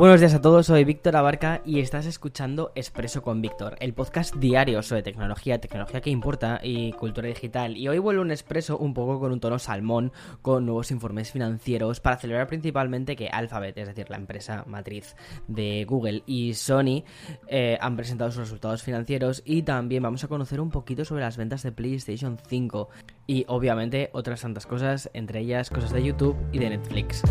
Buenos 0.00 0.20
días 0.20 0.32
a 0.32 0.40
todos, 0.40 0.64
soy 0.64 0.84
Víctor 0.84 1.14
Abarca 1.14 1.60
y 1.62 1.80
estás 1.80 2.06
escuchando 2.06 2.72
Expreso 2.74 3.20
con 3.20 3.42
Víctor, 3.42 3.76
el 3.80 3.92
podcast 3.92 4.34
diario 4.34 4.82
sobre 4.82 5.02
tecnología, 5.02 5.60
tecnología 5.60 6.00
que 6.00 6.08
importa 6.08 6.58
y 6.62 6.92
cultura 6.92 7.28
digital. 7.28 7.76
Y 7.76 7.86
hoy 7.86 7.98
vuelvo 7.98 8.22
un 8.22 8.30
expreso 8.30 8.78
un 8.78 8.94
poco 8.94 9.20
con 9.20 9.30
un 9.30 9.40
tono 9.40 9.58
salmón, 9.58 10.10
con 10.40 10.64
nuevos 10.64 10.90
informes 10.90 11.30
financieros, 11.32 12.00
para 12.00 12.16
celebrar 12.16 12.46
principalmente 12.46 13.14
que 13.14 13.28
Alphabet, 13.28 13.76
es 13.76 13.88
decir, 13.88 14.08
la 14.08 14.16
empresa 14.16 14.64
matriz 14.66 15.16
de 15.48 15.84
Google 15.84 16.22
y 16.24 16.54
Sony, 16.54 17.04
eh, 17.46 17.76
han 17.78 17.94
presentado 17.98 18.30
sus 18.30 18.40
resultados 18.40 18.82
financieros 18.82 19.42
y 19.44 19.64
también 19.64 20.02
vamos 20.02 20.24
a 20.24 20.28
conocer 20.28 20.62
un 20.62 20.70
poquito 20.70 21.04
sobre 21.04 21.24
las 21.24 21.36
ventas 21.36 21.62
de 21.62 21.72
PlayStation 21.72 22.38
5 22.48 22.88
y 23.26 23.44
obviamente 23.48 24.08
otras 24.14 24.40
tantas 24.40 24.66
cosas, 24.66 25.10
entre 25.12 25.40
ellas 25.40 25.68
cosas 25.68 25.92
de 25.92 26.02
YouTube 26.02 26.38
y 26.52 26.58
de 26.58 26.70
Netflix. 26.70 27.22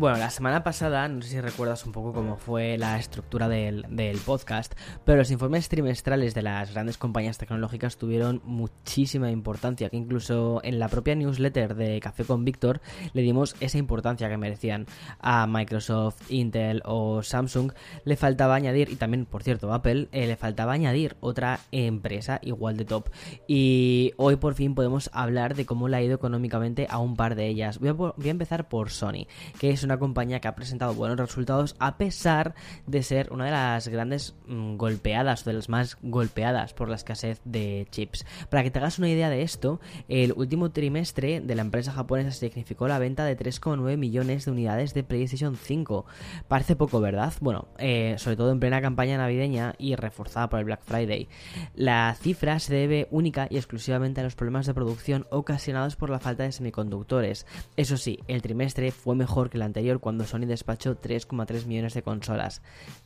Bueno, 0.00 0.16
la 0.16 0.30
semana 0.30 0.64
pasada, 0.64 1.06
no 1.08 1.20
sé 1.20 1.28
si 1.28 1.40
recuerdas 1.42 1.84
un 1.84 1.92
poco 1.92 2.14
cómo 2.14 2.38
fue 2.38 2.78
la 2.78 2.98
estructura 2.98 3.50
del, 3.50 3.84
podcast, 4.24 4.72
pero 5.04 5.18
los 5.18 5.30
informes 5.30 5.68
trimestrales 5.68 6.32
de 6.32 6.40
las 6.40 6.72
grandes 6.72 6.96
compañías 6.96 7.36
tecnológicas 7.36 7.98
tuvieron 7.98 8.40
muchísima 8.46 9.30
importancia, 9.30 9.90
que 9.90 9.98
incluso 9.98 10.62
en 10.64 10.78
la 10.78 10.88
propia 10.88 11.14
newsletter 11.16 11.74
de 11.74 12.00
Café 12.00 12.24
con 12.24 12.46
Víctor 12.46 12.80
le 13.12 13.20
dimos 13.20 13.56
esa 13.60 13.76
importancia 13.76 14.30
que 14.30 14.38
merecían 14.38 14.86
a 15.20 15.46
Microsoft, 15.46 16.30
Intel 16.30 16.80
o 16.86 17.22
Samsung. 17.22 17.72
Le 18.06 18.16
faltaba 18.16 18.54
añadir, 18.54 18.88
y 18.88 18.96
también, 18.96 19.26
por 19.26 19.42
cierto, 19.42 19.70
Apple, 19.74 20.08
eh, 20.12 20.26
le 20.26 20.36
faltaba 20.36 20.72
añadir 20.72 21.18
otra 21.20 21.60
empresa 21.72 22.40
igual 22.42 22.78
de 22.78 22.86
top. 22.86 23.10
Y 23.46 24.14
hoy 24.16 24.36
por 24.36 24.54
fin 24.54 24.74
podemos 24.74 25.10
hablar 25.12 25.56
de 25.56 25.66
cómo 25.66 25.88
le 25.88 25.98
ha 25.98 26.02
ido 26.02 26.14
económicamente 26.14 26.86
a 26.88 26.96
un 26.96 27.16
par 27.16 27.34
de 27.34 27.48
ellas. 27.48 27.78
Voy 27.78 27.90
a, 27.90 27.92
voy 27.92 28.28
a 28.28 28.30
empezar 28.30 28.66
por 28.70 28.88
Sony, 28.88 29.26
que 29.58 29.68
es 29.68 29.84
una 29.89 29.89
compañía 29.98 30.40
que 30.40 30.48
ha 30.48 30.54
presentado 30.54 30.94
buenos 30.94 31.18
resultados 31.18 31.76
a 31.78 31.96
pesar 31.96 32.54
de 32.86 33.02
ser 33.02 33.32
una 33.32 33.46
de 33.46 33.50
las 33.50 33.88
grandes 33.88 34.34
mm, 34.46 34.76
golpeadas 34.76 35.42
o 35.42 35.50
de 35.50 35.54
las 35.54 35.68
más 35.68 35.98
golpeadas 36.02 36.74
por 36.74 36.88
la 36.88 36.96
escasez 36.96 37.40
de 37.44 37.86
chips. 37.90 38.24
Para 38.48 38.62
que 38.62 38.70
te 38.70 38.78
hagas 38.78 38.98
una 38.98 39.08
idea 39.08 39.30
de 39.30 39.42
esto, 39.42 39.80
el 40.08 40.32
último 40.32 40.70
trimestre 40.70 41.40
de 41.40 41.54
la 41.54 41.62
empresa 41.62 41.92
japonesa 41.92 42.30
significó 42.30 42.88
la 42.88 42.98
venta 42.98 43.24
de 43.24 43.36
3,9 43.36 43.96
millones 43.96 44.44
de 44.44 44.50
unidades 44.50 44.94
de 44.94 45.02
PlayStation 45.02 45.56
5. 45.56 46.06
Parece 46.48 46.76
poco, 46.76 47.00
¿verdad? 47.00 47.32
Bueno, 47.40 47.68
eh, 47.78 48.14
sobre 48.18 48.36
todo 48.36 48.52
en 48.52 48.60
plena 48.60 48.80
campaña 48.80 49.18
navideña 49.18 49.74
y 49.78 49.96
reforzada 49.96 50.48
por 50.48 50.58
el 50.58 50.64
Black 50.64 50.82
Friday. 50.84 51.28
La 51.74 52.14
cifra 52.20 52.58
se 52.58 52.74
debe 52.74 53.08
única 53.10 53.46
y 53.50 53.56
exclusivamente 53.56 54.20
a 54.20 54.24
los 54.24 54.34
problemas 54.34 54.66
de 54.66 54.74
producción 54.74 55.26
ocasionados 55.30 55.96
por 55.96 56.10
la 56.10 56.20
falta 56.20 56.42
de 56.42 56.52
semiconductores. 56.52 57.46
Eso 57.76 57.96
sí, 57.96 58.20
el 58.28 58.42
trimestre 58.42 58.90
fue 58.90 59.14
mejor 59.14 59.50
que 59.50 59.56
el 59.58 59.62
anterior 59.62 59.79
cuando 60.00 60.24
Sony 60.24 60.46
despachó 60.46 61.00
3,3 61.00 61.66
millones 61.66 61.94
de 61.94 62.02
consolas, 62.02 62.62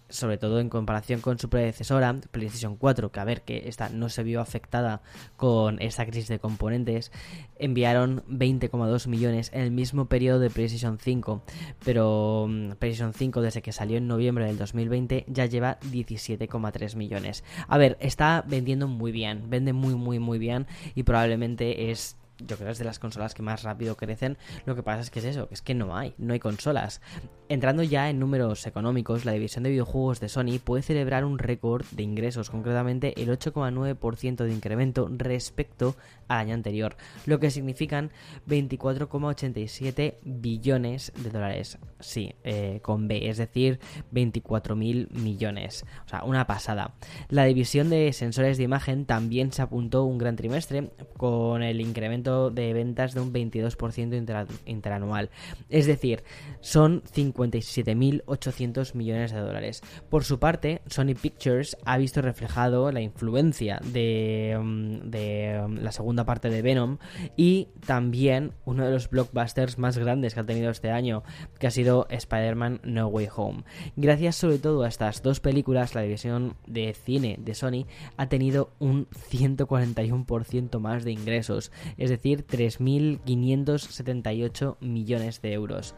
sobre 0.09 0.39
todo 0.39 0.61
en 0.61 0.69
comparación 0.69 1.21
con 1.21 1.39
su 1.39 1.49
predecesora, 1.49 2.15
PlayStation 2.31 2.77
4, 2.77 3.11
que 3.11 3.21
a 3.21 3.25
ver 3.25 3.43
que 3.43 3.69
esta 3.69 3.89
no 3.89 4.09
se 4.09 4.23
vio 4.23 4.41
afectada 4.41 5.03
con 5.37 5.81
esta 5.81 6.05
crisis 6.07 6.29
de 6.29 6.39
componentes, 6.39 7.11
enviaron 7.59 8.23
20,2 8.29 9.09
millones 9.09 9.51
en 9.53 9.63
el 9.63 9.71
mismo 9.71 10.07
periodo 10.07 10.41
de 10.41 10.51
PlayStation 10.51 10.99
5, 10.99 11.43
pero 11.85 12.47
mm, 12.49 12.73
PlayStation 12.73 13.15
5 13.15 13.41
desde 13.41 13.63
que 13.63 13.73
salió 13.73 13.99
en 13.99 14.07
noviembre 14.07 14.47
del 14.47 14.59
2020 14.59 15.25
ya 15.29 15.47
lleva 15.47 15.79
17,3 15.81 16.97
millones. 16.97 17.45
A 17.69 17.79
ver, 17.79 17.97
está 18.01 18.45
vendiendo 18.47 18.89
muy 18.89 19.13
bien, 19.13 19.49
vende 19.49 19.73
muy 19.73 19.95
muy 19.95 20.19
muy 20.19 20.39
bien 20.39 20.67
y 20.95 21.05
probablemente 21.05 21.91
es 21.91 22.17
yo 22.39 22.57
creo 22.57 22.67
que 22.67 22.73
es 22.73 22.79
de 22.79 22.85
las 22.85 22.99
consolas 22.99 23.35
que 23.35 23.43
más 23.43 23.63
rápido 23.63 23.97
crecen. 23.97 24.37
Lo 24.67 24.75
que 24.75 24.83
pasa 24.83 25.01
es 25.01 25.11
que 25.11 25.21
es 25.21 25.25
eso, 25.25 25.49
que 25.49 25.55
es 25.55 25.63
que 25.63 25.75
no 25.75 25.97
hay, 25.97 26.15
no 26.19 26.33
hay 26.33 26.41
consolas. 26.41 27.01
Entrando 27.49 27.83
ya 27.83 28.11
en 28.11 28.19
números 28.19 28.67
económicos, 28.67 29.25
la 29.25 29.33
división 29.33 29.65
de 29.65 29.71
videojuegos 29.71 30.21
de 30.21 30.29
Sony 30.29 30.59
puede 30.63 30.83
celebrar 30.83 31.25
un 31.25 31.39
récord 31.39 31.85
de 31.91 32.03
ingresos, 32.03 32.51
concretamente 32.51 33.21
el 33.23 33.29
8,9% 33.29 34.45
de 34.45 34.53
incremento 34.53 35.09
respecto 35.11 35.95
al 36.29 36.39
año 36.39 36.55
anterior, 36.55 36.97
lo 37.27 37.39
que 37.39 37.51
significan 37.51 38.11
24,87 38.49 40.15
billones 40.25 41.13
de 41.17 41.31
dólares. 41.31 41.79
Sí, 42.01 42.35
eh, 42.45 42.81
con 42.83 43.09
B, 43.09 43.29
es 43.29 43.39
decir, 43.39 43.79
24.000 44.13 45.11
millones. 45.11 45.85
O 46.07 46.09
sea, 46.09 46.25
una 46.25 46.47
pasada. 46.47 46.95
La 47.29 47.45
división 47.45 47.91
de 47.91 48.13
sensores 48.13 48.59
de 48.59 48.65
imagen 48.65 49.07
también 49.07 49.53
se 49.53 49.63
apuntó 49.63 50.05
un 50.05 50.19
gran 50.19 50.37
trimestre 50.37 50.91
con 51.17 51.63
el 51.63 51.81
incremento 51.81 52.24
de 52.25 52.73
ventas 52.73 53.15
de 53.15 53.21
un 53.21 53.33
22% 53.33 54.49
interanual. 54.67 55.31
Es 55.69 55.87
decir, 55.87 56.25
son 56.61 57.03
57.800 57.03 58.95
millones 58.95 59.33
de 59.33 59.41
dólares. 59.41 59.83
Por 60.11 60.25
su 60.25 60.39
parte, 60.39 60.81
Sony 60.87 61.15
Pictures 61.21 61.77
ha 61.85 61.99
visto 61.99 62.23
reflejado 62.23 62.91
la 62.91 63.01
influencia 63.01 63.81
de, 63.85 64.59
mm, 64.61 65.11
de 65.11 65.63
mm, 65.67 65.79
la 65.79 65.93
segunda 65.93 66.25
parte 66.25 66.51
de 66.51 66.63
Venom 66.63 66.99
y 67.37 67.69
también 67.87 68.53
uno 68.65 68.85
de 68.85 68.93
los 68.93 69.11
blockbusters 69.11 69.79
más 69.79 69.99
grandes 69.99 70.35
que 70.35 70.41
ha 70.41 70.47
tenido 70.47 70.71
este 70.71 70.91
año, 70.91 71.23
que 71.59 71.67
ha 71.67 71.71
sido 71.71 72.07
Spider-Man 72.11 72.81
No 72.85 73.09
Way 73.09 73.29
Home. 73.37 73.65
Gracias 73.97 74.37
sobre 74.37 74.59
todo 74.59 74.83
a 74.83 74.89
estas 74.89 75.23
dos 75.23 75.41
películas, 75.41 75.95
la 75.95 76.03
división 76.03 76.57
de 76.67 76.95
cine 76.95 77.37
de 77.39 77.55
Sony 77.55 77.87
ha 78.17 78.29
tenido 78.29 78.71
un 78.79 79.07
141% 79.31 80.79
más 80.81 81.05
de 81.05 81.13
ingresos. 81.13 81.73
Es 81.97 82.11
decir, 82.11 82.14
3.578 82.21 84.77
millones 84.81 85.43
de 85.43 85.53
euros. 85.53 85.95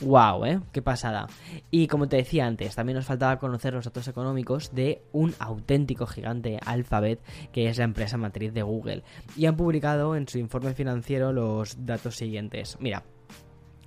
¡Wow! 0.00 0.44
¿eh? 0.46 0.60
¡Qué 0.72 0.82
pasada! 0.82 1.28
Y 1.70 1.86
como 1.86 2.08
te 2.08 2.16
decía 2.16 2.46
antes, 2.46 2.74
también 2.74 2.96
nos 2.96 3.06
faltaba 3.06 3.38
conocer 3.38 3.74
los 3.74 3.84
datos 3.84 4.08
económicos 4.08 4.74
de 4.74 5.02
un 5.12 5.34
auténtico 5.38 6.06
gigante 6.06 6.58
Alphabet, 6.64 7.20
que 7.52 7.68
es 7.68 7.78
la 7.78 7.84
empresa 7.84 8.16
matriz 8.16 8.52
de 8.54 8.62
Google. 8.62 9.04
Y 9.36 9.46
han 9.46 9.56
publicado 9.56 10.16
en 10.16 10.26
su 10.26 10.38
informe 10.38 10.74
financiero 10.74 11.32
los 11.32 11.84
datos 11.84 12.16
siguientes. 12.16 12.76
Mira, 12.80 13.04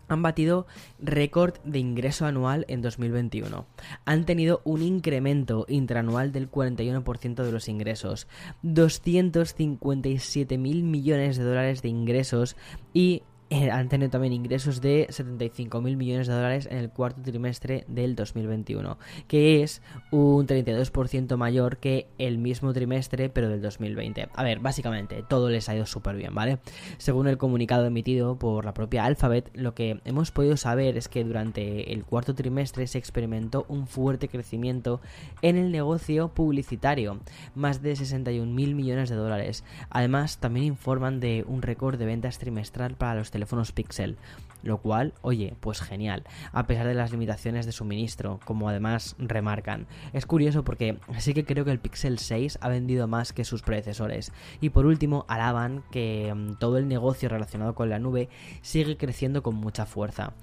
han 0.08 0.22
batido 0.22 0.66
récord 1.00 1.56
de 1.64 1.80
ingreso 1.80 2.26
anual 2.26 2.66
en 2.68 2.82
2021. 2.82 3.66
Han 4.06 4.26
tenido 4.26 4.62
un 4.64 4.82
incremento 4.82 5.66
interanual 5.68 6.32
del 6.32 6.50
41% 6.50 7.44
de 7.44 7.52
los 7.52 7.68
ingresos, 7.70 8.28
257 8.62 10.58
mil 10.58 10.84
millones 10.84 11.38
de 11.38 11.44
dólares 11.44 11.82
de 11.82 11.90
ingresos 11.90 12.56
y 12.94 13.24
han 13.72 13.88
tenido 13.90 14.10
también 14.10 14.34
ingresos 14.34 14.82
de 14.82 15.06
75 15.10 15.82
mil 15.82 15.96
millones 15.96 16.28
de 16.28 16.34
dólares 16.34 16.68
en 16.72 16.78
el 16.78 16.90
cuarto 16.90 17.22
trimestre 17.22 17.86
del 17.88 18.16
2021, 18.16 18.98
que 19.28 19.62
es 19.62 19.82
un 20.12 20.48
32% 20.48 21.38
mayor 21.38 21.78
que 21.78 22.08
el 22.18 22.40
mismo 22.40 22.74
trimestre 22.74 23.30
pero 23.30 23.50
del 23.50 23.62
2020. 23.62 24.30
A 24.34 24.44
ver, 24.44 24.60
básicamente 24.60 25.24
todo 25.28 25.50
les 25.50 25.70
ha 25.70 25.76
ido 25.76 25.86
súper 25.86 26.16
bien, 26.16 26.34
¿vale? 26.34 26.60
Según 26.98 27.28
el 27.28 27.38
comunicado 27.38 27.86
emitido 27.86 28.40
por 28.40 28.66
la 28.66 28.74
propia 28.74 29.06
Alphabet, 29.06 29.52
lo 29.54 29.76
que 29.76 30.02
hemos 30.06 30.32
podido 30.32 30.58
saber 30.58 30.98
es 30.98 31.08
que 31.08 31.24
durante 31.24 31.94
el 31.94 32.06
cuarto 32.06 32.34
trimestre 32.34 32.88
se 32.88 32.98
experimentó 32.98 33.66
un 33.68 33.86
fuerte 33.86 34.30
crecimiento 34.30 35.00
en 35.42 35.58
el 35.58 35.72
negocio 35.72 36.30
publicitario, 36.30 37.20
más 37.54 37.82
de 37.82 37.96
61 37.96 38.52
mil 38.52 38.74
millones 38.74 39.10
de 39.10 39.16
dólares. 39.16 39.64
Además, 39.90 40.40
también 40.40 40.66
informan 40.66 41.20
de 41.20 41.46
un 41.48 41.62
récord 41.62 42.00
de 42.00 42.06
ventas 42.06 42.40
trimestral 42.40 42.96
para 42.96 43.16
los 43.16 43.30
teléfonos 43.30 43.43
Pixel, 43.74 44.18
lo 44.64 44.78
cual, 44.78 45.14
oye, 45.22 45.56
pues 45.60 45.82
genial, 45.82 46.24
a 46.52 46.66
pesar 46.66 46.88
de 46.88 46.94
las 46.94 47.12
limitaciones 47.12 47.66
de 47.66 47.72
suministro, 47.72 48.40
como 48.46 48.70
además 48.70 49.16
remarcan. 49.20 49.88
Es 50.14 50.26
curioso 50.26 50.64
porque 50.64 50.98
sí 51.20 51.34
que 51.34 51.46
creo 51.46 51.66
que 51.66 51.72
el 51.72 51.80
Pixel 51.80 52.18
6 52.18 52.60
ha 52.62 52.70
vendido 52.70 53.08
más 53.08 53.34
que 53.34 53.44
sus 53.44 53.62
predecesores. 53.62 54.32
Y 54.62 54.70
por 54.70 54.86
último, 54.86 55.26
alaban 55.28 55.84
que 55.92 56.34
mm, 56.34 56.56
todo 56.60 56.78
el 56.78 56.88
negocio 56.88 57.30
relacionado 57.30 57.76
con 57.76 57.90
la 57.90 58.00
nube 58.00 58.30
sigue 58.62 58.98
creciendo 58.98 59.44
con 59.44 59.56
mucha 59.56 59.86
fuerza 59.86 60.34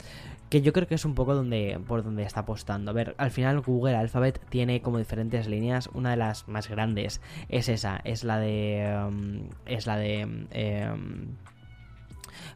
que 0.50 0.62
yo 0.62 0.73
creo 0.73 0.88
que 0.88 0.96
es 0.96 1.05
un 1.05 1.14
poco 1.14 1.37
donde 1.37 1.79
por 1.87 2.03
donde 2.03 2.25
está 2.25 2.41
apostando. 2.41 2.91
A 2.91 2.94
ver, 2.94 3.14
al 3.19 3.31
final 3.31 3.61
Google 3.61 3.94
Alphabet 3.94 4.41
tiene 4.49 4.82
como 4.82 4.99
diferentes 4.99 5.46
líneas, 5.46 5.88
una 5.94 6.11
de 6.11 6.17
las 6.17 6.49
más 6.49 6.69
grandes 6.69 7.20
es 7.49 7.69
esa, 7.69 8.00
es 8.03 8.25
la 8.25 8.41
de 8.41 9.08
mm, 9.12 9.41
es 9.67 9.87
la 9.87 9.96
de 9.96 10.46
em, 10.50 11.37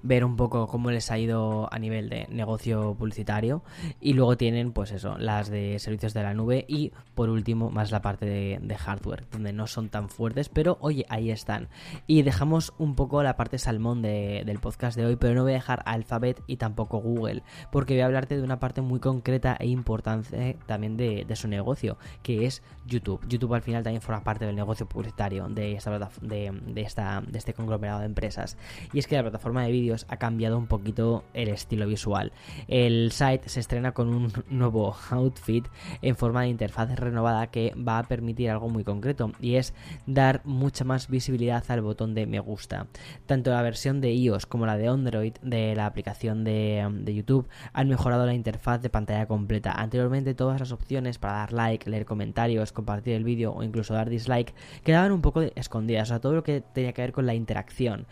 ver 0.02 0.24
un 0.24 0.36
poco 0.36 0.66
cómo 0.66 0.90
les 0.90 1.10
ha 1.10 1.18
ido 1.18 1.68
a 1.72 1.78
nivel 1.78 2.08
de 2.08 2.26
negocio 2.30 2.94
publicitario 2.94 3.62
y 4.00 4.14
luego 4.14 4.36
tienen 4.36 4.72
pues 4.72 4.92
eso, 4.92 5.16
las 5.18 5.48
de 5.48 5.78
servicios 5.78 6.14
de 6.14 6.22
la 6.22 6.34
nube 6.34 6.64
y 6.68 6.92
por 7.14 7.28
último 7.28 7.70
más 7.70 7.90
la 7.90 8.02
parte 8.02 8.26
de, 8.26 8.74
hardware, 8.74 9.24
donde 9.30 9.52
no 9.52 9.66
son 9.66 9.88
tan 9.88 10.08
fuertes, 10.08 10.48
pero 10.48 10.78
oye, 10.80 11.06
ahí 11.08 11.30
están. 11.30 11.68
Y 12.06 12.22
dejamos 12.22 12.74
un 12.76 12.96
poco 12.96 13.22
la 13.22 13.36
parte 13.36 13.58
salmón 13.58 14.02
del 14.02 14.58
podcast 14.58 14.96
de 14.96 15.06
hoy, 15.06 15.16
pero 15.16 15.34
no 15.34 15.42
voy 15.42 15.52
a 15.52 15.56
dejar 15.56 15.82
Alphabet 15.86 16.42
y 16.46 16.56
tampoco 16.56 16.98
Google, 16.98 17.42
porque 17.70 17.94
voy 17.94 18.00
a 18.00 18.06
hablarte 18.06 18.36
de 18.36 18.42
una 18.42 18.58
parte 18.58 18.80
muy 18.80 18.98
concreta 18.98 19.56
e 19.58 19.68
importante 19.68 20.58
también 20.66 20.96
de, 20.96 21.26
su 21.34 21.48
negocio, 21.48 21.98
que 22.22 22.46
es 22.46 22.62
YouTube. 22.86 23.20
YouTube 23.28 23.54
al 23.54 23.62
final 23.62 23.82
también 23.82 24.02
forma 24.02 24.22
parte 24.22 24.44
del 24.46 24.56
negocio 24.56 24.86
publicitario 24.86 25.48
de 25.48 25.72
esta, 25.74 25.98
de, 26.20 26.52
de, 26.66 26.80
esta, 26.82 27.22
de 27.26 27.38
este 27.38 27.54
conglomerado 27.54 28.00
de 28.00 28.06
empresas. 28.06 28.56
Y 28.92 28.98
es 28.98 29.06
que 29.06 29.16
la 29.16 29.22
plataforma 29.22 29.62
de 29.62 29.70
vídeo 29.74 29.96
ha 30.08 30.16
cambiado 30.16 30.56
un 30.56 30.66
poquito 30.66 31.24
el 31.34 31.48
estilo 31.48 31.86
visual. 31.86 32.32
El 32.68 33.10
site 33.10 33.48
se 33.48 33.60
estrena 33.60 33.92
con 33.92 34.08
un 34.08 34.32
nuevo 34.48 34.94
outfit 35.10 35.66
en 36.02 36.16
forma 36.16 36.42
de 36.42 36.48
interfaz 36.48 36.94
renovada 36.94 37.48
que 37.48 37.74
va 37.76 37.98
a 37.98 38.04
permitir 38.04 38.50
algo 38.50 38.68
muy 38.68 38.84
concreto 38.84 39.32
y 39.40 39.56
es 39.56 39.74
dar 40.06 40.42
mucha 40.44 40.84
más 40.84 41.08
visibilidad 41.08 41.64
al 41.68 41.82
botón 41.82 42.14
de 42.14 42.26
me 42.26 42.40
gusta. 42.40 42.86
Tanto 43.26 43.50
la 43.50 43.62
versión 43.62 44.00
de 44.00 44.12
iOS 44.12 44.46
como 44.46 44.66
la 44.66 44.76
de 44.76 44.88
Android 44.88 45.34
de 45.42 45.74
la 45.74 45.86
aplicación 45.86 46.44
de, 46.44 46.86
de 46.92 47.14
YouTube 47.14 47.48
han 47.72 47.88
mejorado 47.88 48.26
la 48.26 48.34
interfaz 48.34 48.80
de 48.80 48.90
pantalla 48.90 49.26
completa. 49.26 49.72
Anteriormente 49.72 50.34
todas 50.34 50.60
las 50.60 50.72
opciones 50.72 51.18
para 51.18 51.34
dar 51.34 51.52
like, 51.52 51.90
leer 51.90 52.04
comentarios, 52.04 52.72
compartir 52.72 53.14
el 53.14 53.24
vídeo 53.24 53.52
o 53.52 53.62
incluso 53.62 53.94
dar 53.94 54.08
dislike 54.08 54.54
quedaban 54.84 55.12
un 55.12 55.20
poco 55.20 55.42
escondidas, 55.42 56.08
o 56.08 56.12
sea, 56.12 56.20
todo 56.20 56.34
lo 56.34 56.42
que 56.42 56.60
tenía 56.60 56.92
que 56.92 57.02
ver 57.02 57.12
con 57.12 57.26
la 57.26 57.34
interacción 57.34 58.06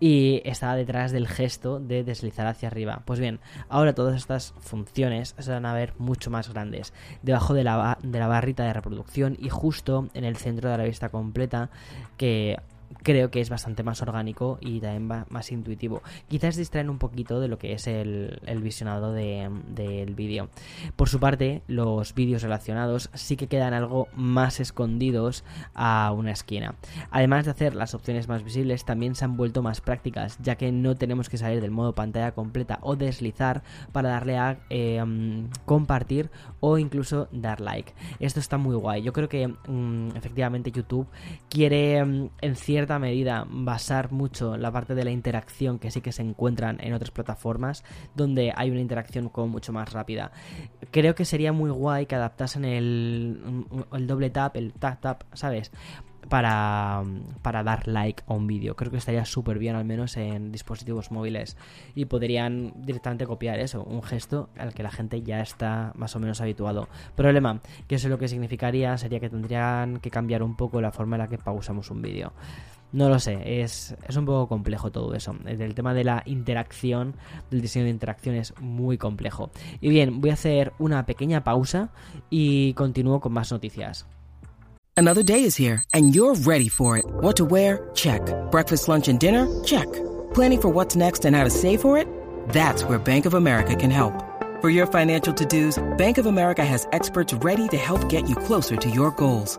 y 0.00 0.42
estaba 0.44 0.76
detrás 0.76 1.12
del 1.12 1.28
gesto 1.28 1.80
de 1.80 2.04
deslizar 2.04 2.46
hacia 2.46 2.68
arriba. 2.68 3.02
Pues 3.04 3.20
bien, 3.20 3.40
ahora 3.68 3.94
todas 3.94 4.16
estas 4.16 4.54
funciones 4.60 5.34
se 5.38 5.50
van 5.50 5.66
a 5.66 5.74
ver 5.74 5.94
mucho 5.98 6.30
más 6.30 6.52
grandes, 6.52 6.92
debajo 7.22 7.54
de 7.54 7.64
la, 7.64 7.98
de 8.02 8.18
la 8.18 8.26
barrita 8.26 8.64
de 8.64 8.72
reproducción 8.72 9.36
y 9.40 9.48
justo 9.48 10.08
en 10.14 10.24
el 10.24 10.36
centro 10.36 10.70
de 10.70 10.78
la 10.78 10.84
vista 10.84 11.08
completa 11.08 11.70
que 12.16 12.58
creo 13.02 13.30
que 13.30 13.40
es 13.40 13.50
bastante 13.50 13.82
más 13.82 14.02
orgánico 14.02 14.58
y 14.60 14.80
también 14.80 15.24
más 15.28 15.52
intuitivo. 15.52 16.02
Quizás 16.28 16.56
distraen 16.56 16.90
un 16.90 16.98
poquito 16.98 17.40
de 17.40 17.48
lo 17.48 17.58
que 17.58 17.72
es 17.72 17.86
el, 17.86 18.40
visionado 18.62 19.12
del 19.12 20.14
vídeo. 20.14 20.48
Por 20.96 21.08
su 21.08 21.20
parte, 21.20 21.62
los 21.66 22.14
vídeos 22.14 22.42
relacionados 22.42 23.10
sí 23.14 23.36
que 23.36 23.46
quedan 23.46 23.74
algo 23.74 24.08
más 24.14 24.60
escondidos 24.60 25.44
a 25.74 26.12
una 26.12 26.32
esquina. 26.32 26.74
Además 27.10 27.44
de 27.44 27.50
hacer 27.50 27.74
las 27.74 27.94
opciones 27.94 28.28
más 28.28 28.42
visibles, 28.42 28.84
también 28.84 29.14
se 29.14 29.24
han 29.24 29.36
vuelto 29.36 29.62
más 29.62 29.80
prácticas, 29.80 30.38
ya 30.40 30.56
que 30.56 30.72
no 30.72 30.94
tenemos 30.94 31.28
que 31.28 31.38
salir 31.38 31.60
del 31.60 31.70
modo 31.70 31.94
pantalla 31.94 32.32
completa 32.32 32.78
o 32.82 32.96
deslizar 32.96 33.62
para 33.92 34.10
darle 34.10 34.38
a 34.38 34.58
em, 34.70 35.48
compartir 35.64 36.30
o 36.60 36.78
incluso 36.78 37.28
dar 37.32 37.60
like. 37.60 37.92
Esto 38.20 38.40
está 38.40 38.58
muy 38.58 38.76
guay. 38.76 39.02
Yo 39.02 39.12
creo 39.12 39.28
que 39.28 39.48
mm, 39.48 40.16
efectivamente 40.16 40.70
YouTube 40.70 41.06
quiere 41.48 41.98
em, 41.98 42.28
en 42.40 42.56
cierta 42.84 42.98
medida 42.98 43.46
basar 43.48 44.12
mucho 44.12 44.58
la 44.58 44.70
parte 44.70 44.94
de 44.94 45.04
la 45.04 45.10
interacción 45.10 45.78
que 45.78 45.90
sí 45.90 46.02
que 46.02 46.12
se 46.12 46.20
encuentran 46.20 46.76
en 46.80 46.92
otras 46.92 47.10
plataformas 47.10 47.82
donde 48.14 48.52
hay 48.54 48.70
una 48.70 48.80
interacción 48.80 49.30
como 49.30 49.48
mucho 49.48 49.72
más 49.72 49.90
rápida. 49.94 50.32
Creo 50.90 51.14
que 51.14 51.24
sería 51.24 51.54
muy 51.54 51.70
guay 51.70 52.04
que 52.04 52.14
adaptasen 52.14 52.66
el, 52.66 53.64
el 53.90 54.06
doble 54.06 54.28
tap, 54.28 54.56
el 54.56 54.74
tap 54.74 55.00
tap, 55.00 55.22
¿sabes? 55.32 55.72
para, 56.28 57.02
para 57.42 57.62
dar 57.62 57.86
like 57.88 58.22
a 58.26 58.34
un 58.34 58.46
vídeo. 58.46 58.76
Creo 58.76 58.90
que 58.90 58.98
estaría 58.98 59.24
súper 59.24 59.58
bien, 59.58 59.76
al 59.76 59.84
menos 59.84 60.16
en 60.16 60.52
dispositivos 60.52 61.10
móviles. 61.10 61.56
Y 61.94 62.06
podrían 62.06 62.72
directamente 62.76 63.26
copiar 63.26 63.58
eso, 63.60 63.82
un 63.82 64.02
gesto 64.02 64.48
al 64.58 64.74
que 64.74 64.82
la 64.82 64.90
gente 64.90 65.22
ya 65.22 65.40
está 65.40 65.92
más 65.96 66.14
o 66.16 66.20
menos 66.20 66.40
habituado. 66.40 66.88
Problema, 67.14 67.60
que 67.86 67.96
eso 67.96 68.08
lo 68.08 68.18
que 68.18 68.28
significaría 68.28 68.96
sería 68.98 69.20
que 69.20 69.30
tendrían 69.30 70.00
que 70.00 70.10
cambiar 70.10 70.42
un 70.42 70.56
poco 70.56 70.80
la 70.80 70.92
forma 70.92 71.16
en 71.16 71.22
la 71.22 71.28
que 71.28 71.38
pausamos 71.38 71.90
un 71.90 72.02
vídeo. 72.02 72.32
No 72.94 73.08
lo 73.08 73.18
sé, 73.18 73.60
es, 73.60 73.96
es, 74.06 74.16
un 74.16 74.24
poco 74.24 74.46
complejo 74.46 74.92
todo 74.92 75.14
eso. 75.16 75.34
El 75.46 75.74
tema 75.74 75.92
de 75.94 76.04
la 76.04 76.22
interacción, 76.26 77.16
del 77.50 77.60
diseño 77.60 77.86
de 77.86 77.90
interacción 77.90 78.36
es 78.36 78.54
muy 78.60 78.98
complejo. 78.98 79.50
Y 79.80 79.88
bien, 79.88 80.20
voy 80.20 80.30
a 80.30 80.34
hacer 80.34 80.72
una 80.78 81.04
pequeña 81.04 81.42
pausa 81.42 81.90
y 82.30 82.72
continúo 82.74 83.18
con 83.20 83.32
más 83.32 83.50
noticias. 83.50 84.06
Another 84.96 85.24
day 85.24 85.42
is 85.42 85.56
here 85.58 85.82
and 85.92 86.14
you're 86.14 86.36
ready 86.46 86.68
for 86.68 86.96
it. 86.96 87.04
What 87.20 87.34
to 87.38 87.44
wear? 87.44 87.90
Check. 87.94 88.22
Breakfast, 88.52 88.86
lunch 88.86 89.08
and 89.08 89.18
dinner? 89.18 89.48
Check. 89.64 89.88
Planning 90.32 90.60
for 90.60 90.72
what's 90.72 90.94
next 90.94 91.24
and 91.24 91.34
how 91.34 91.42
to 91.42 91.50
save 91.50 91.80
for 91.80 91.98
it? 91.98 92.06
That's 92.50 92.84
where 92.84 93.00
Bank 93.00 93.26
of 93.26 93.34
America 93.34 93.74
can 93.74 93.90
help. 93.90 94.12
For 94.60 94.70
your 94.70 94.86
financial 94.86 95.34
to-dos, 95.34 95.82
Bank 95.98 96.18
of 96.18 96.26
America 96.26 96.64
has 96.64 96.86
experts 96.92 97.34
ready 97.42 97.66
to 97.68 97.76
help 97.76 98.08
get 98.08 98.28
you 98.28 98.36
closer 98.36 98.76
to 98.76 98.88
your 98.88 99.10
goals. 99.10 99.58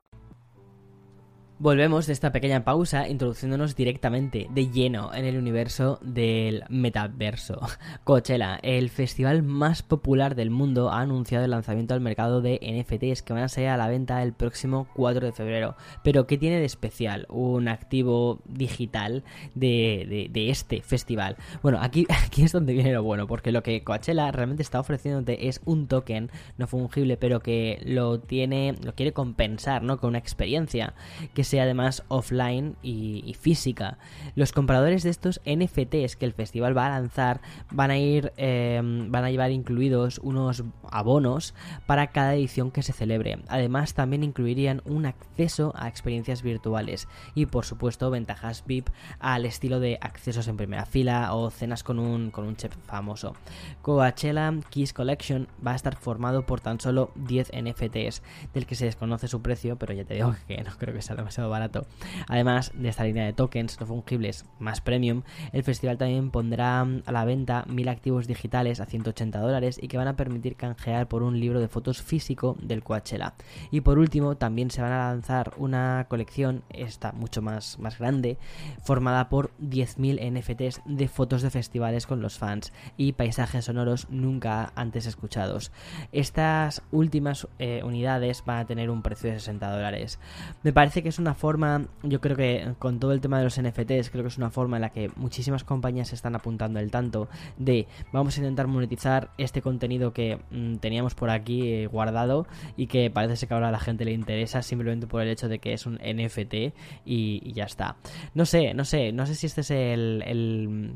Volvemos 1.61 2.07
de 2.07 2.13
esta 2.13 2.31
pequeña 2.31 2.63
pausa 2.63 3.07
introduciéndonos 3.07 3.75
directamente 3.75 4.47
de 4.49 4.71
lleno 4.71 5.13
en 5.13 5.25
el 5.25 5.37
universo 5.37 5.99
del 6.01 6.63
metaverso. 6.69 7.59
Coachella, 8.03 8.57
el 8.63 8.89
festival 8.89 9.43
más 9.43 9.83
popular 9.83 10.33
del 10.33 10.49
mundo, 10.49 10.89
ha 10.89 11.01
anunciado 11.01 11.45
el 11.45 11.51
lanzamiento 11.51 11.93
al 11.93 12.01
mercado 12.01 12.41
de 12.41 12.59
NFTs 12.63 13.21
que 13.21 13.33
van 13.33 13.43
a 13.43 13.47
salir 13.47 13.69
a 13.69 13.77
la 13.77 13.87
venta 13.87 14.23
el 14.23 14.33
próximo 14.33 14.87
4 14.95 15.27
de 15.27 15.33
febrero. 15.33 15.75
Pero 16.03 16.25
¿qué 16.25 16.39
tiene 16.39 16.57
de 16.57 16.65
especial 16.65 17.27
un 17.29 17.67
activo 17.67 18.41
digital 18.45 19.23
de, 19.53 20.31
este 20.33 20.81
festival? 20.81 21.37
Bueno, 21.61 21.77
aquí, 21.79 22.07
aquí 22.25 22.41
es 22.41 22.53
donde 22.53 22.73
viene 22.73 22.91
lo 22.91 23.03
bueno, 23.03 23.27
porque 23.27 23.51
lo 23.51 23.61
que 23.61 23.83
Coachella 23.83 24.31
realmente 24.31 24.63
está 24.63 24.79
ofreciéndote 24.79 25.47
es 25.47 25.61
un 25.65 25.85
token 25.85 26.31
no 26.57 26.65
fungible, 26.65 27.17
pero 27.17 27.39
que 27.41 27.79
lo 27.85 28.19
tiene, 28.19 28.73
lo 28.83 28.95
quiere 28.95 29.13
compensar, 29.13 29.83
¿no? 29.83 29.99
Con 29.99 30.07
una 30.07 30.17
experiencia 30.17 30.95
que 31.35 31.50
sea 31.51 31.63
además 31.63 32.03
offline 32.07 32.77
y, 32.81 33.35
física. 33.39 33.97
Los 34.35 34.53
compradores 34.53 35.03
de 35.03 35.09
estos 35.09 35.41
NFTs 35.45 36.15
que 36.15 36.25
el 36.25 36.31
festival 36.31 36.77
va 36.77 36.87
a 36.87 36.99
lanzar 36.99 37.41
van 37.71 37.91
a 37.91 37.97
ir, 37.97 38.31
em, 38.37 39.11
van 39.11 39.25
a 39.25 39.31
llevar 39.31 39.51
incluidos 39.51 40.19
unos 40.19 40.63
abonos 40.89 41.53
para 41.85 42.07
cada 42.07 42.35
edición 42.35 42.71
que 42.71 42.83
se 42.83 42.93
celebre. 42.93 43.39
Además 43.49 43.93
también 43.93 44.23
incluirían 44.23 44.81
un 44.85 45.05
acceso 45.05 45.73
a 45.75 45.89
experiencias 45.89 46.41
virtuales 46.41 47.09
y 47.35 47.47
por 47.47 47.65
supuesto 47.65 48.09
ventajas 48.09 48.63
VIP 48.65 48.87
al 49.19 49.45
estilo 49.45 49.81
de 49.81 49.97
accesos 49.99 50.47
en 50.47 50.55
primera 50.55 50.85
fila 50.85 51.33
o 51.33 51.49
cenas 51.49 51.83
con 51.83 51.99
un, 51.99 52.31
con 52.31 52.45
un 52.45 52.55
chef 52.55 52.73
famoso. 52.85 53.35
Coachella 53.81 54.53
Kiss 54.69 54.93
Collection 54.93 55.49
va 55.65 55.73
a 55.73 55.75
estar 55.75 55.97
formado 55.97 56.45
por 56.45 56.61
tan 56.61 56.79
solo 56.79 57.11
10 57.15 57.51
NFTs, 57.61 58.23
del 58.53 58.65
que 58.65 58.75
se 58.75 58.85
desconoce 58.85 59.27
su 59.27 59.41
precio, 59.41 59.75
pero 59.77 59.93
ya 59.93 60.05
te 60.05 60.13
digo 60.13 60.33
que 60.47 60.63
no 60.63 60.71
creo 60.77 60.93
que 60.93 61.01
sea 61.01 61.15
demasiado 61.15 61.40
barato. 61.49 61.85
Además 62.27 62.71
de 62.75 62.89
esta 62.89 63.03
línea 63.03 63.25
de 63.25 63.33
tokens 63.33 63.79
no 63.79 63.85
fungibles 63.85 64.45
más 64.59 64.81
premium, 64.81 65.23
el 65.51 65.63
festival 65.63 65.97
también 65.97 66.31
pondrá 66.31 66.81
a 66.81 67.11
la 67.11 67.25
venta 67.25 67.65
mil 67.67 67.89
activos 67.89 68.27
digitales 68.27 68.79
a 68.79 68.85
180 68.85 69.39
dólares 69.39 69.79
y 69.81 69.87
que 69.87 69.97
van 69.97 70.07
a 70.07 70.15
permitir 70.15 70.55
canjear 70.55 71.07
por 71.07 71.23
un 71.23 71.39
libro 71.39 71.59
de 71.59 71.67
fotos 71.67 72.01
físico 72.01 72.57
del 72.61 72.83
Coachella. 72.83 73.33
Y 73.71 73.81
por 73.81 73.99
último, 73.99 74.35
también 74.35 74.71
se 74.71 74.81
van 74.81 74.91
a 74.91 75.11
lanzar 75.11 75.53
una 75.57 76.05
colección, 76.09 76.63
esta 76.69 77.11
mucho 77.11 77.41
más, 77.41 77.79
más 77.79 77.97
grande, 77.97 78.37
formada 78.83 79.29
por 79.29 79.51
10.000 79.59 80.31
NFTs 80.31 80.81
de 80.85 81.07
fotos 81.07 81.41
de 81.41 81.49
festivales 81.49 82.07
con 82.07 82.21
los 82.21 82.37
fans 82.37 82.73
y 82.97 83.13
paisajes 83.13 83.65
sonoros 83.65 84.07
nunca 84.09 84.71
antes 84.75 85.05
escuchados. 85.05 85.71
Estas 86.11 86.81
últimas 86.91 87.47
eh, 87.59 87.81
unidades 87.83 88.43
van 88.45 88.59
a 88.59 88.65
tener 88.65 88.89
un 88.89 89.01
precio 89.01 89.31
de 89.31 89.39
60 89.39 89.69
dólares. 89.69 90.19
Me 90.63 90.73
parece 90.73 91.03
que 91.03 91.09
es 91.09 91.19
una 91.19 91.30
una 91.31 91.35
forma, 91.35 91.87
yo 92.03 92.19
creo 92.19 92.35
que 92.35 92.73
con 92.77 92.99
todo 92.99 93.13
el 93.13 93.21
tema 93.21 93.37
de 93.37 93.45
los 93.45 93.57
NFTs, 93.57 94.09
creo 94.09 94.23
que 94.23 94.27
es 94.27 94.37
una 94.37 94.49
forma 94.49 94.75
en 94.75 94.81
la 94.81 94.89
que 94.89 95.09
muchísimas 95.15 95.63
compañías 95.63 96.09
se 96.09 96.15
están 96.15 96.35
apuntando 96.35 96.77
el 96.79 96.91
tanto 96.91 97.29
de 97.57 97.87
vamos 98.11 98.35
a 98.35 98.41
intentar 98.41 98.67
monetizar 98.67 99.31
este 99.37 99.61
contenido 99.61 100.11
que 100.11 100.41
mm, 100.51 100.75
teníamos 100.77 101.15
por 101.15 101.29
aquí 101.29 101.69
eh, 101.69 101.87
guardado 101.87 102.47
y 102.75 102.87
que 102.87 103.09
parece 103.09 103.37
ser 103.37 103.47
que 103.47 103.53
ahora 103.53 103.69
a 103.69 103.71
la 103.71 103.79
gente 103.79 104.03
le 104.03 104.11
interesa 104.11 104.61
simplemente 104.61 105.07
por 105.07 105.21
el 105.21 105.29
hecho 105.29 105.47
de 105.47 105.59
que 105.59 105.71
es 105.71 105.85
un 105.85 105.95
NFT 105.95 106.73
y, 107.05 107.53
ya 107.53 107.63
está. 107.63 107.95
No 108.33 108.45
sé, 108.45 108.73
no 108.73 108.83
sé, 108.83 109.13
no 109.13 109.25
sé 109.25 109.35
si 109.35 109.45
este 109.45 109.61
es 109.61 109.71
el 109.71 110.23
el 110.25 110.95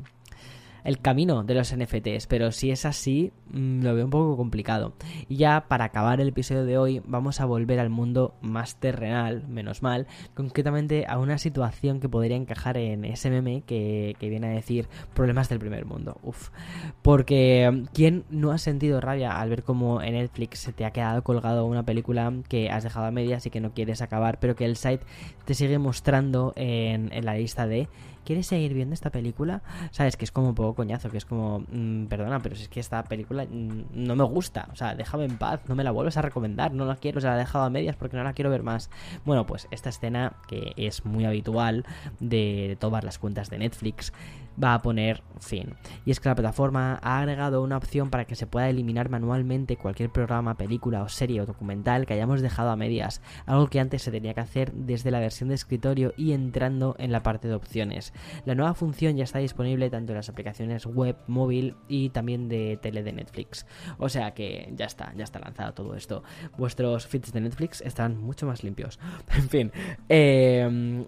camino 1.00 1.42
de 1.42 1.54
los 1.54 1.74
NFTs, 1.76 2.28
pero 2.28 2.52
si 2.52 2.70
es 2.70 2.86
así, 2.86 3.32
mm, 3.50 3.82
lo 3.82 3.94
veo 3.94 4.04
un 4.04 4.10
poco 4.10 4.36
complicado. 4.36 4.92
Y 5.28 5.36
ya 5.36 5.66
para 5.68 5.86
acabar 5.86 6.20
el 6.20 6.28
episodio 6.28 6.64
de 6.64 6.78
hoy, 6.78 7.02
vamos 7.04 7.40
a 7.40 7.44
volver 7.44 7.80
al 7.80 7.90
mundo 7.90 8.34
más 8.40 8.76
terrenal, 8.76 9.46
menos 9.48 9.82
mal, 9.82 10.06
concretamente 10.34 11.04
a 11.08 11.18
una 11.18 11.38
situación 11.38 11.98
que 11.98 12.08
podría 12.08 12.36
encajar 12.36 12.76
en 12.78 13.04
ese 13.04 13.30
meme 13.30 13.62
que, 13.66 14.16
viene 14.20 14.46
a 14.46 14.50
decir 14.50 14.88
problemas 15.14 15.48
del 15.48 15.58
primer 15.58 15.86
mundo. 15.86 16.18
Uf. 16.22 16.50
Porque, 17.02 17.84
¿quién 17.92 18.24
no 18.30 18.52
ha 18.52 18.58
sentido 18.58 19.00
rabia 19.00 19.40
al 19.40 19.50
ver 19.50 19.64
cómo 19.64 20.02
en 20.02 20.14
Netflix 20.14 20.60
se 20.60 20.72
te 20.72 20.84
ha 20.84 20.92
quedado 20.92 21.22
colgado 21.22 21.66
una 21.66 21.84
película 21.84 22.32
que 22.48 22.70
has 22.70 22.84
dejado 22.84 23.06
a 23.06 23.10
medias 23.10 23.44
y 23.46 23.50
que 23.50 23.60
no 23.60 23.72
quieres 23.72 24.02
acabar, 24.02 24.38
pero 24.38 24.54
que 24.54 24.64
el 24.64 24.76
site 24.76 25.04
te 25.44 25.54
sigue 25.54 25.78
mostrando 25.78 26.52
en, 26.54 27.12
en 27.12 27.24
la 27.24 27.34
lista 27.34 27.66
de 27.66 27.88
¿quieres 28.26 28.46
seguir 28.46 28.74
viendo 28.74 28.92
esta 28.92 29.10
película? 29.10 29.62
Sabes 29.92 30.16
que 30.16 30.24
es 30.26 30.32
como 30.32 30.48
un 30.50 30.54
poco 30.54 30.74
coñazo, 30.74 31.08
que 31.08 31.16
es 31.16 31.24
como, 31.24 31.60
mm, 31.60 32.06
perdona, 32.06 32.40
pero 32.40 32.54
es 32.54 32.68
que 32.68 32.80
esta 32.80 33.02
película 33.04 33.44
mm, 33.44 33.84
no 33.92 34.16
me 34.16 34.24
gusta, 34.24 34.68
o 34.72 34.76
sea, 34.76 34.94
déjame 34.94 35.24
en 35.24 35.38
paz, 35.38 35.62
no 35.68 35.74
me 35.74 35.84
la 35.84 35.92
vuelves 35.92 36.16
a 36.16 36.22
recomendar, 36.22 36.74
no 36.74 36.84
la 36.84 36.96
quiero, 36.96 37.18
o 37.18 37.20
sea, 37.20 37.30
la 37.30 37.36
he 37.36 37.40
dejado 37.40 37.64
a 37.64 37.70
medias 37.70 37.96
porque 37.96 38.16
no 38.16 38.24
la 38.24 38.34
quiero 38.34 38.50
ver 38.50 38.62
más. 38.62 38.90
Bueno, 39.24 39.46
pues 39.46 39.68
esta 39.70 39.88
escena 39.88 40.34
que 40.48 40.72
es 40.76 41.04
muy 41.06 41.24
habitual 41.24 41.86
de 42.20 42.76
todas 42.80 43.04
las 43.04 43.18
cuentas 43.18 43.48
de 43.48 43.58
Netflix 43.58 44.12
va 44.62 44.74
a 44.74 44.82
poner 44.82 45.22
fin. 45.40 45.74
Y 46.04 46.10
es 46.10 46.20
que 46.20 46.28
la 46.28 46.34
plataforma 46.34 46.98
ha 47.02 47.18
agregado 47.18 47.62
una 47.62 47.76
opción 47.76 48.10
para 48.10 48.24
que 48.24 48.34
se 48.34 48.46
pueda 48.46 48.68
eliminar 48.68 49.10
manualmente 49.10 49.76
cualquier 49.76 50.10
programa, 50.10 50.56
película 50.56 51.02
o 51.02 51.08
serie 51.08 51.40
o 51.40 51.46
documental 51.46 52.06
que 52.06 52.14
hayamos 52.14 52.40
dejado 52.40 52.70
a 52.70 52.76
medias, 52.76 53.20
algo 53.44 53.68
que 53.68 53.80
antes 53.80 54.02
se 54.02 54.10
tenía 54.10 54.34
que 54.34 54.40
hacer 54.40 54.72
desde 54.72 55.10
la 55.10 55.20
versión 55.20 55.48
de 55.48 55.54
escritorio 55.54 56.12
y 56.16 56.32
entrando 56.32 56.96
en 56.98 57.12
la 57.12 57.22
parte 57.22 57.48
de 57.48 57.54
opciones. 57.54 58.12
La 58.44 58.54
nueva 58.54 58.74
función 58.74 59.16
ya 59.16 59.24
está 59.24 59.38
disponible 59.38 59.90
tanto 59.90 60.12
en 60.12 60.16
las 60.16 60.28
aplicaciones 60.28 60.86
web, 60.86 61.16
móvil 61.26 61.74
y 61.88 62.10
también 62.10 62.48
de 62.48 62.78
tele 62.80 63.02
de 63.02 63.12
Netflix. 63.12 63.66
O 63.98 64.08
sea 64.08 64.32
que 64.32 64.72
ya 64.74 64.86
está, 64.86 65.12
ya 65.16 65.24
está 65.24 65.38
lanzado 65.38 65.74
todo 65.74 65.94
esto. 65.94 66.22
Vuestros 66.56 67.06
feeds 67.06 67.32
de 67.32 67.40
Netflix 67.40 67.80
están 67.80 68.18
mucho 68.18 68.46
más 68.46 68.62
limpios. 68.64 68.98
en 69.36 69.48
fin, 69.48 69.72
eh, 70.08 71.06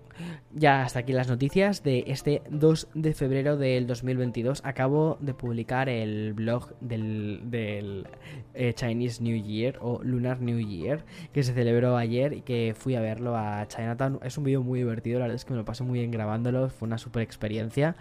ya 0.54 0.82
hasta 0.82 1.00
aquí 1.00 1.12
las 1.12 1.28
noticias 1.28 1.82
de 1.82 2.04
este 2.06 2.42
2 2.50 2.88
de 2.94 3.14
febrero 3.14 3.56
del 3.56 3.86
2022 3.86 4.62
acabo 4.64 5.18
de 5.20 5.34
publicar 5.34 5.88
el 5.88 6.32
blog 6.34 6.74
del, 6.80 8.06
eh, 8.54 8.72
Chinese 8.74 9.22
New 9.22 9.36
Year 9.42 9.78
o 9.80 10.00
Lunar 10.02 10.40
New 10.40 10.58
Year 10.58 11.04
que 11.32 11.42
se 11.42 11.54
celebró 11.54 11.96
ayer 11.96 12.32
y 12.32 12.42
que 12.42 12.74
fui 12.76 12.94
a 12.94 13.00
verlo 13.00 13.36
a 13.36 13.66
Chinatown. 13.68 14.20
Es 14.22 14.38
un 14.38 14.44
vídeo 14.44 14.62
muy 14.62 14.80
divertido, 14.80 15.18
la 15.18 15.26
verdad 15.26 15.36
es 15.36 15.44
que 15.44 15.52
me 15.52 15.58
lo 15.58 15.64
pasé 15.64 15.84
muy 15.84 15.98
bien 15.98 16.10
grabándolo, 16.10 16.68
fue 16.68 16.86
una 16.86 16.97
super 16.98 17.22
experiencia 17.22 17.96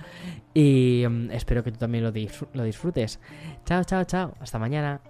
y 0.53 1.05
mm, 1.07 1.31
espero 1.31 1.63
que 1.63 1.71
tú 1.71 1.77
también 1.77 2.03
lo, 2.03 2.11
lo 2.53 2.63
disfrutes. 2.63 3.19
Chao, 3.65 3.83
chao, 3.83 4.03
chao, 4.03 4.33
hasta 4.39 4.59
mañana. 4.59 5.01